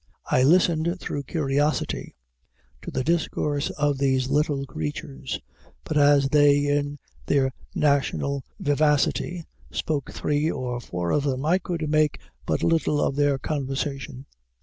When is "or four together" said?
10.49-11.37